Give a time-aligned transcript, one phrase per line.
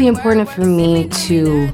[0.00, 1.70] really important for me to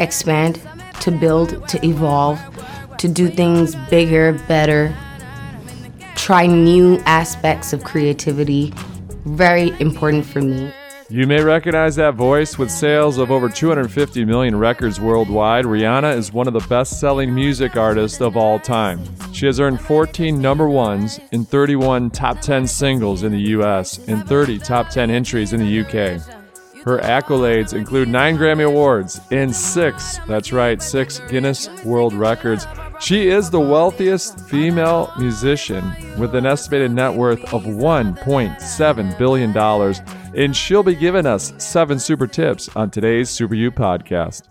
[0.00, 0.60] expand,
[1.00, 2.40] to build, to evolve,
[2.98, 4.92] to do things bigger, better,
[6.16, 8.74] try new aspects of creativity.
[9.24, 10.72] Very important for me.
[11.10, 15.64] You may recognize that voice with sales of over 250 million records worldwide.
[15.64, 19.00] Rihanna is one of the best selling music artists of all time.
[19.32, 24.26] She has earned 14 number ones in 31 top 10 singles in the US and
[24.26, 26.41] 30 top 10 entries in the UK.
[26.84, 32.66] Her accolades include nine Grammy Awards and six, that's right, six Guinness World Records.
[33.00, 35.84] She is the wealthiest female musician
[36.18, 39.56] with an estimated net worth of $1.7 billion,
[40.36, 44.48] and she'll be giving us seven super tips on today's Super You podcast.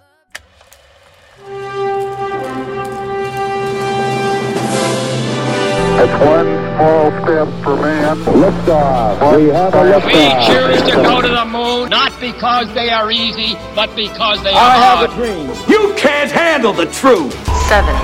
[6.04, 8.17] It's one small step for man.
[8.17, 9.37] Liftoff.
[9.37, 10.05] We have a liftoff.
[10.05, 10.47] We liftoff.
[10.47, 14.55] choose to go to the moon not because they are easy, but because they are
[14.55, 15.11] I have hard.
[15.11, 15.47] a dream.
[15.69, 17.33] You can't handle the truth.
[17.67, 17.95] seven,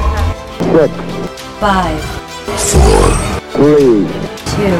[0.73, 0.93] Six,
[1.59, 1.99] five,
[3.53, 4.05] three,
[4.55, 4.77] two,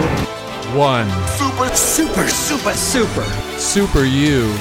[0.78, 1.10] One.
[1.38, 3.24] Super, super, super, super.
[3.58, 4.54] Super You.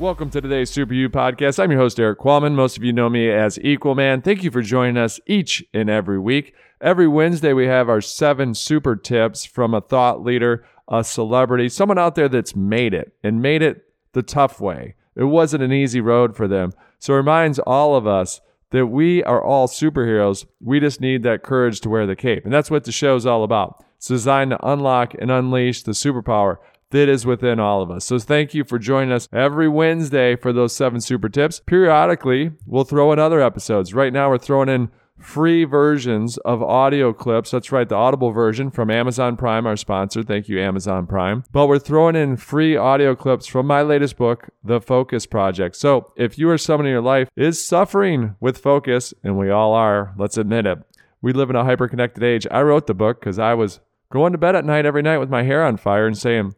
[0.00, 1.62] Welcome to today's Super You podcast.
[1.62, 2.56] I'm your host, Erik Qualman.
[2.56, 4.24] Most of you know me as Equalman.
[4.24, 6.54] Thank you for joining us each and every week.
[6.80, 11.98] Every Wednesday, we have our seven super tips from a thought leader, a celebrity, someone
[11.98, 14.94] out there that's made it and made it the tough way.
[15.16, 16.72] It wasn't an easy road for them.
[16.98, 20.46] So it reminds all of us that we are all superheroes.
[20.62, 22.46] We just need that courage to wear the cape.
[22.46, 23.84] And that's what the show is all about.
[23.98, 26.56] It's designed to unlock and unleash the superpower
[26.90, 28.04] that is within all of us.
[28.04, 31.60] So thank you for joining us every Wednesday for those seven super tips.
[31.60, 33.94] Periodically, we'll throw in other episodes.
[33.94, 37.50] Right now, we're throwing in free versions of audio clips.
[37.50, 40.22] That's right, the Audible version from Amazon Prime, our sponsor.
[40.22, 41.44] Thank you, Amazon Prime.
[41.52, 45.76] But we're throwing in free audio clips from my latest book, The Focus Project.
[45.76, 49.74] So if you or someone in your life is suffering with focus, and we all
[49.74, 50.78] are, let's admit it,
[51.22, 52.46] we live in a hyper connected age.
[52.50, 53.80] I wrote the book because I was
[54.10, 56.54] going to bed at night every night with my hair on fire and saying,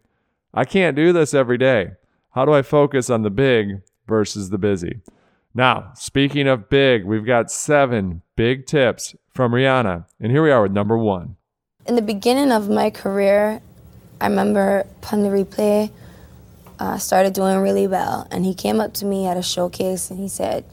[0.55, 1.93] I can't do this every day.
[2.33, 5.01] How do I focus on the big versus the busy?
[5.55, 10.07] Now, speaking of big, we've got seven big tips from Rihanna.
[10.21, 11.37] And here we are with number one.
[11.87, 13.61] In the beginning of my career,
[14.21, 15.91] I remember Pun the Replay
[16.79, 18.27] uh, started doing really well.
[18.31, 20.65] And he came up to me at a showcase and he said,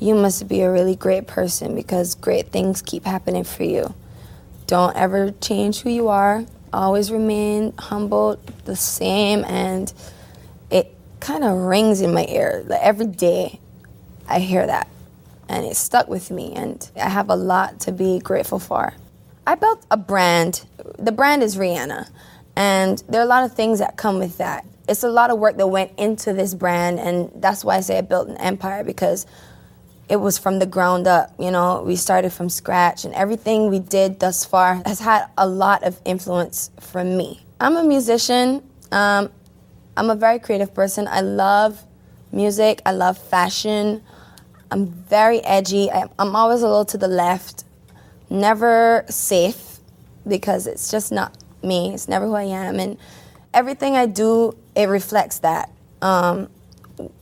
[0.00, 3.94] You must be a really great person because great things keep happening for you.
[4.66, 9.44] Don't ever change who you are, always remain humble, the same.
[9.44, 9.92] And
[10.70, 12.64] it kind of rings in my ear.
[12.66, 13.60] Like every day,
[14.28, 14.88] I hear that.
[15.48, 16.52] And it stuck with me.
[16.54, 18.94] And I have a lot to be grateful for.
[19.46, 20.64] I built a brand.
[20.98, 22.08] The brand is Rihanna.
[22.56, 24.64] And there are a lot of things that come with that.
[24.88, 27.00] It's a lot of work that went into this brand.
[27.00, 29.26] And that's why I say I built an empire because
[30.12, 31.32] it was from the ground up.
[31.38, 35.48] You know, we started from scratch, and everything we did thus far has had a
[35.48, 37.40] lot of influence from me.
[37.58, 38.62] I'm a musician.
[38.92, 39.30] Um,
[39.96, 41.08] I'm a very creative person.
[41.08, 41.82] I love
[42.30, 42.82] music.
[42.84, 44.02] I love fashion.
[44.70, 45.90] I'm very edgy.
[45.90, 47.64] I, I'm always a little to the left.
[48.28, 49.78] Never safe
[50.28, 51.94] because it's just not me.
[51.94, 52.98] It's never who I am, and
[53.54, 55.70] everything I do it reflects that.
[56.02, 56.50] Um,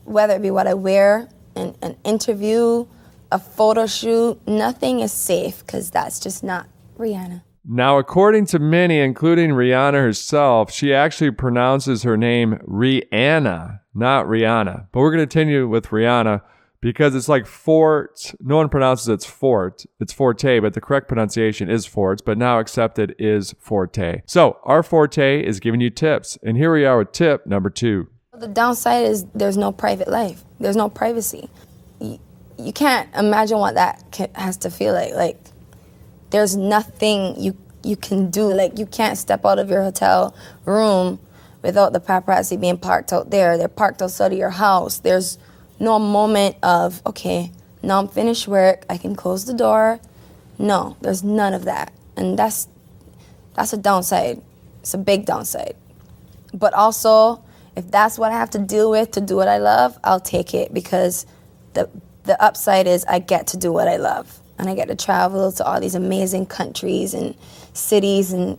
[0.04, 1.28] whether it be what I wear,
[1.60, 2.86] an, an interview,
[3.30, 6.66] a photo shoot, nothing is safe because that's just not
[6.98, 7.42] Rihanna.
[7.64, 14.86] Now, according to many, including Rihanna herself, she actually pronounces her name Rihanna, not Rihanna.
[14.92, 16.40] But we're going to continue with Rihanna
[16.80, 18.32] because it's like Fort.
[18.40, 19.84] No one pronounces it's Fort.
[20.00, 24.22] It's Forte, but the correct pronunciation is Fort, but now accepted is Forte.
[24.26, 26.38] So, our Forte is giving you tips.
[26.42, 28.08] And here we are with tip number two.
[28.40, 30.42] The downside is there's no private life.
[30.58, 31.50] There's no privacy.
[32.00, 32.18] You,
[32.58, 35.12] you can't imagine what that ca has to feel like.
[35.12, 35.38] Like
[36.30, 38.50] there's nothing you you can do.
[38.50, 40.34] Like you can't step out of your hotel
[40.64, 41.18] room
[41.60, 43.58] without the paparazzi being parked out there.
[43.58, 45.00] They're parked outside of your house.
[45.00, 45.36] There's
[45.78, 47.52] no moment of okay,
[47.82, 48.86] now I'm finished work.
[48.88, 50.00] I can close the door.
[50.58, 52.68] No, there's none of that, and that's
[53.52, 54.40] that's a downside.
[54.80, 55.76] It's a big downside.
[56.54, 57.44] But also,
[57.76, 60.54] if that's what I have to deal with to do what I love, I'll take
[60.54, 61.26] it because
[61.74, 61.88] the
[62.24, 65.50] the upside is I get to do what I love and I get to travel
[65.52, 67.34] to all these amazing countries and
[67.72, 68.58] cities and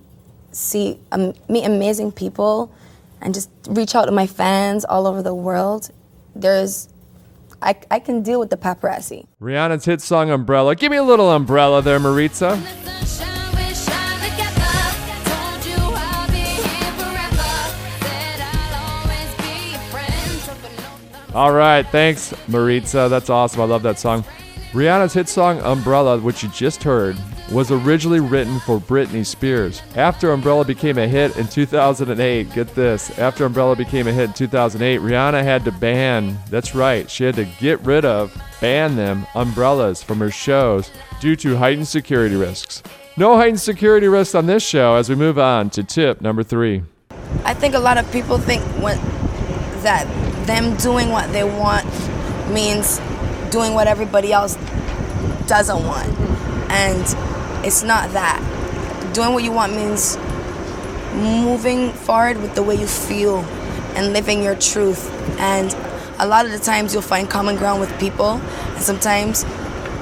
[0.52, 2.74] see um, meet amazing people
[3.22, 5.92] and just reach out to my fans all over the world.
[6.36, 6.90] There's
[7.62, 9.28] I, I can deal with the paparazzi.
[9.40, 10.76] Rihanna's hit song Umbrella.
[10.76, 12.60] Give me a little umbrella there, Maritza.
[21.34, 23.08] All right, thanks, Maritza.
[23.10, 23.62] That's awesome.
[23.62, 24.26] I love that song.
[24.74, 27.18] Rihanna's hit song Umbrella, which you just heard,
[27.52, 29.82] was originally written for Britney Spears.
[29.96, 34.34] After Umbrella became a hit in 2008, get this, after Umbrella became a hit in
[34.34, 39.28] 2008, Rihanna had to ban, that's right, she had to get rid of, ban them,
[39.36, 40.90] umbrellas from her shows
[41.20, 42.82] due to heightened security risks.
[43.18, 46.84] No heightened security risks on this show as we move on to tip number three.
[47.44, 48.98] I think a lot of people think when,
[49.82, 50.06] that
[50.48, 51.86] them doing what they want
[52.52, 53.00] means
[53.52, 54.56] doing what everybody else
[55.48, 56.10] doesn't want.
[56.72, 58.40] And it's not that.
[59.14, 60.18] Doing what you want means
[61.14, 63.40] moving forward with the way you feel
[63.96, 65.10] and living your truth.
[65.40, 65.74] And
[66.20, 68.40] a lot of the times you'll find common ground with people,
[68.74, 69.44] and sometimes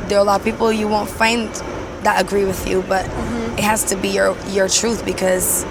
[0.07, 1.49] there are a lot of people you won't find
[2.03, 3.57] that agree with you, but mm-hmm.
[3.57, 5.63] it has to be your your truth because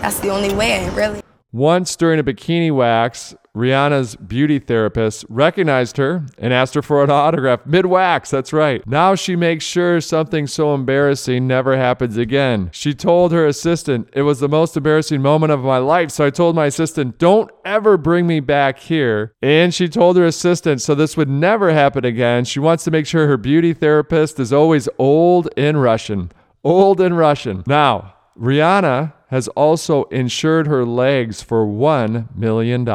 [0.00, 1.23] that's the only way, really.
[1.54, 7.10] Once during a bikini wax, Rihanna's beauty therapist recognized her and asked her for an
[7.10, 8.28] autograph mid wax.
[8.28, 8.84] That's right.
[8.88, 12.70] Now she makes sure something so embarrassing never happens again.
[12.72, 16.10] She told her assistant, It was the most embarrassing moment of my life.
[16.10, 19.32] So I told my assistant, Don't ever bring me back here.
[19.40, 22.46] And she told her assistant, So this would never happen again.
[22.46, 26.32] She wants to make sure her beauty therapist is always old in Russian.
[26.64, 27.62] Old in Russian.
[27.68, 32.86] Now, Rihanna has also insured her legs for $1 million.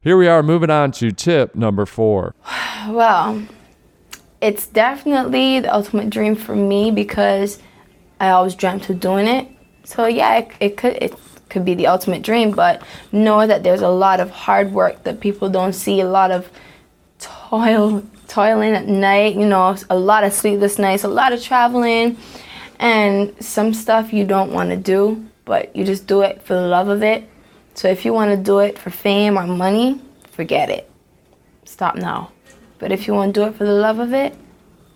[0.00, 2.36] Here we are moving on to tip number four.
[2.88, 3.42] Well,
[4.40, 7.58] it's definitely the ultimate dream for me because
[8.20, 9.48] I always dreamt of doing it.
[9.82, 11.14] So yeah, it, it could it
[11.48, 12.80] could be the ultimate dream, but
[13.10, 16.48] know that there's a lot of hard work that people don't see, a lot of
[17.18, 22.16] toil toiling at night, you know, a lot of sleepless nights, a lot of traveling,
[22.78, 26.68] and some stuff you don't want to do, but you just do it for the
[26.68, 27.28] love of it.
[27.74, 30.00] So if you want to do it for fame or money,
[30.30, 30.88] forget it.
[31.64, 32.30] Stop now.
[32.78, 34.36] But if you want to do it for the love of it,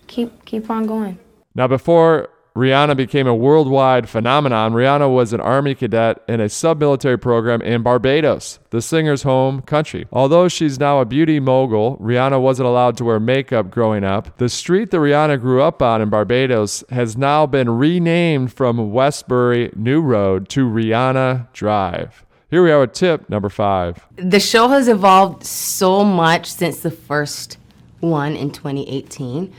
[0.06, 1.18] keep keep on going.
[1.54, 7.18] Now, before Rihanna became a worldwide phenomenon, Rihanna was an Army cadet in a sub-military
[7.18, 10.06] program in Barbados, the singer's home country.
[10.12, 14.36] Although she's now a beauty mogul, Rihanna wasn't allowed to wear makeup growing up.
[14.36, 19.70] The street that Rihanna grew up on in Barbados has now been renamed from Westbury
[19.74, 22.26] New Road to Rihanna Drive.
[22.50, 24.06] Here we are with tip number five.
[24.16, 27.56] The show has evolved so much since the first
[28.00, 29.50] one in 2018.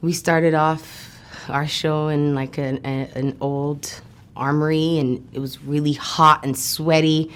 [0.00, 1.09] We started off
[1.48, 4.00] our show in like an, a, an old
[4.36, 7.32] armory, and it was really hot and sweaty.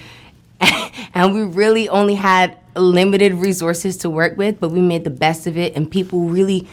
[1.15, 5.47] and we really only had limited resources to work with, but we made the best
[5.47, 6.67] of it, and people really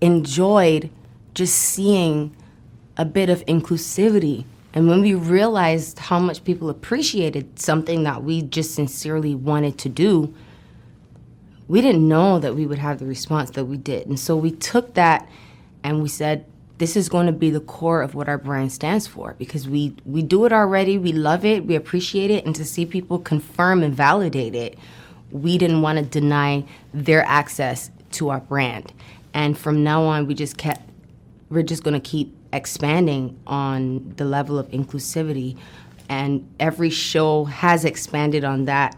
[0.00, 0.90] enjoyed
[1.34, 2.34] just seeing
[2.96, 4.44] a bit of inclusivity.
[4.74, 9.88] And when we realized how much people appreciated something that we just sincerely wanted to
[9.88, 10.34] do,
[11.68, 14.06] we didn't know that we would have the response that we did.
[14.06, 15.28] And so we took that
[15.88, 16.44] and we said,
[16.76, 19.96] this is going to be the core of what our brand stands for because we,
[20.04, 23.82] we do it already, we love it, we appreciate it, and to see people confirm
[23.82, 24.78] and validate it,
[25.30, 28.92] we didn't want to deny their access to our brand.
[29.32, 30.82] And from now on, we just kept,
[31.48, 35.56] we're just going to keep expanding on the level of inclusivity.
[36.10, 38.94] And every show has expanded on that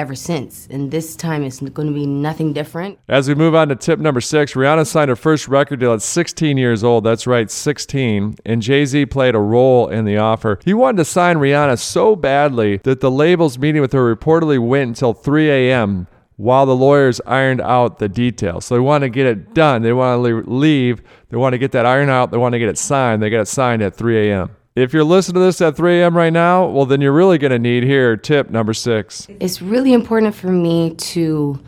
[0.00, 0.66] ever since.
[0.70, 2.98] And this time it's going to be nothing different.
[3.06, 6.02] As we move on to tip number six, Rihanna signed her first record deal at
[6.02, 7.04] 16 years old.
[7.04, 8.36] That's right, 16.
[8.46, 10.58] And Jay Z played a role in the offer.
[10.64, 14.88] He wanted to sign Rihanna so badly that the label's meeting with her reportedly went
[14.88, 16.06] until 3 a.m.
[16.36, 18.64] while the lawyers ironed out the details.
[18.64, 19.82] So they want to get it done.
[19.82, 21.02] They want to leave.
[21.28, 22.30] They want to get that iron out.
[22.30, 23.22] They want to get it signed.
[23.22, 24.56] They got it signed at 3 a.m.
[24.76, 26.16] If you're listening to this at 3 a.m.
[26.16, 29.26] right now, well, then you're really going to need here tip number six.
[29.40, 31.58] It's really important for me to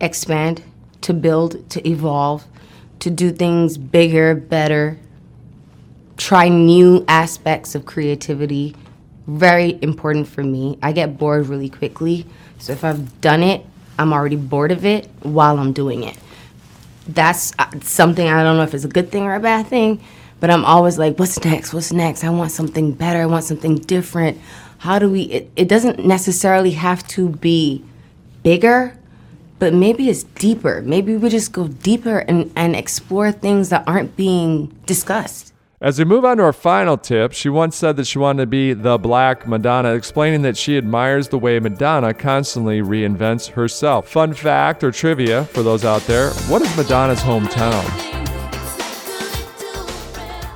[0.00, 0.62] expand,
[1.02, 2.46] to build, to evolve,
[3.00, 4.98] to do things bigger, better,
[6.16, 8.74] try new aspects of creativity.
[9.26, 10.78] Very important for me.
[10.82, 12.24] I get bored really quickly.
[12.56, 13.66] So if I've done it,
[13.98, 16.16] I'm already bored of it while I'm doing it.
[17.06, 20.00] That's uh, something I don't know if it's a good thing or a bad thing
[20.40, 21.74] but I'm always like, what's next?
[21.74, 22.24] What's next?
[22.24, 23.20] I want something better.
[23.20, 24.38] I want something different.
[24.78, 25.22] How do we?
[25.22, 27.84] It, it doesn't necessarily have to be
[28.42, 28.96] bigger,
[29.58, 30.82] but maybe it's deeper.
[30.82, 35.52] Maybe we just go deeper and, and explore things that aren't being discussed.
[35.80, 38.46] As we move on to our final tip, she once said that she wanted to
[38.48, 44.08] be the Black Madonna, explaining that she admires the way Madonna constantly reinvents herself.
[44.08, 48.07] Fun fact or trivia for those out there what is Madonna's hometown?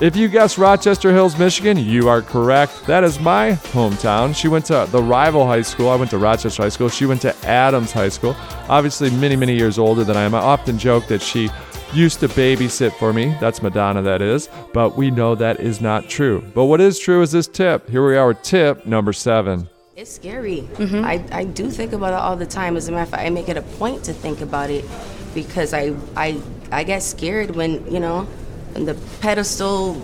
[0.02, 2.86] If you guessed Rochester Hills, Michigan, you are correct.
[2.86, 4.34] That is my hometown.
[4.34, 5.90] She went to the rival high school.
[5.90, 6.88] I went to Rochester High School.
[6.88, 8.34] She went to Adams High School.
[8.68, 10.34] Obviously, many, many years older than I am.
[10.34, 11.50] I often joke that she
[11.94, 13.36] used to babysit for me.
[13.38, 14.48] That's Madonna, that is.
[14.74, 16.44] But we know that is not true.
[16.52, 17.88] But what is true is this tip.
[17.88, 19.68] Here we are tip number seven.
[19.94, 20.62] It's scary.
[20.62, 21.04] Mm-hmm.
[21.04, 22.76] I, I do think about it all the time.
[22.76, 24.84] As a matter of fact, I make it a point to think about it
[25.32, 26.40] because I I
[26.72, 28.26] I get scared when you know
[28.72, 30.00] when the pedestal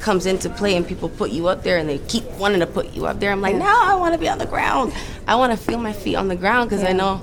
[0.00, 2.92] comes into play and people put you up there and they keep wanting to put
[2.92, 3.30] you up there.
[3.30, 4.92] I'm like, no, I want to be on the ground.
[5.26, 7.22] I want to feel my feet on the ground because I know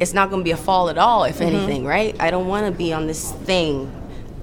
[0.00, 1.24] it's not going to be a fall at all.
[1.24, 1.54] If mm-hmm.
[1.54, 2.16] anything, right?
[2.20, 3.92] I don't want to be on this thing.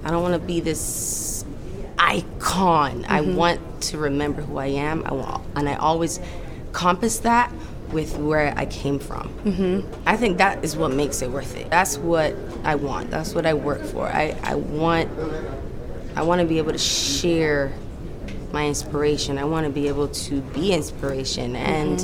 [0.03, 1.43] I don't want to be this
[1.97, 3.05] icon.
[3.05, 3.35] I mm-hmm.
[3.35, 5.03] want to remember who I am.
[5.05, 6.19] I want, and I always
[6.71, 7.51] compass that
[7.91, 9.29] with where I came from.
[9.45, 9.93] Mm-hmm.
[10.07, 11.69] I think that is what makes it worth it.
[11.69, 13.11] That's what I want.
[13.11, 14.07] That's what I work for.
[14.07, 15.09] I, I want
[16.15, 17.71] I want to be able to share
[18.51, 19.37] my inspiration.
[19.37, 22.01] I want to be able to be inspiration and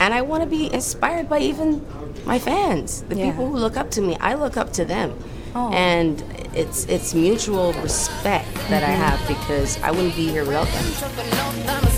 [0.00, 1.84] and I want to be inspired by even
[2.26, 3.30] my fans, the Yeah.
[3.30, 4.16] people who look up to me.
[4.20, 5.16] I look up to them.
[5.54, 6.22] And
[6.54, 11.91] it's it's mutual respect that I have because I wouldn't be here without them.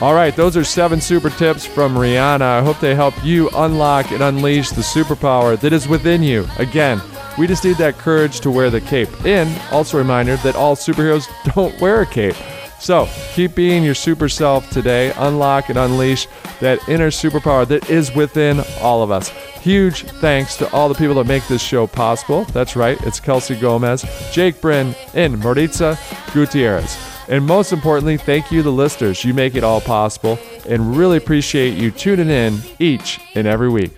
[0.00, 2.42] All right, those are seven super tips from Rihanna.
[2.42, 6.46] I hope they help you unlock and unleash the superpower that is within you.
[6.58, 7.00] Again,
[7.38, 9.08] we just need that courage to wear the cape.
[9.24, 12.36] And also a reminder that all superheroes don't wear a cape.
[12.80, 15.12] So keep being your super self today.
[15.16, 16.26] Unlock and unleash
[16.60, 19.28] that inner superpower that is within all of us.
[19.60, 22.44] Huge thanks to all the people that make this show possible.
[22.46, 25.98] That's right, it's Kelsey Gomez, Jake Bryn, and Maritza
[26.34, 27.13] Gutierrez.
[27.28, 29.24] And most importantly, thank you, the listeners.
[29.24, 30.38] You make it all possible,
[30.68, 33.92] and really appreciate you tuning in each and every week.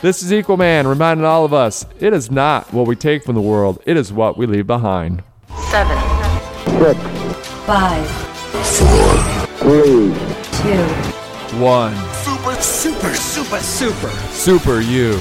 [0.00, 3.40] This is Equalman reminding all of us it is not what we take from the
[3.40, 5.24] world, it is what we leave behind.
[5.70, 5.98] Seven.
[6.78, 7.00] six,
[7.66, 8.08] Five,
[9.58, 10.14] three,
[10.62, 11.94] two, One.
[12.12, 14.10] Super, super, super, super.
[14.30, 15.18] Super you.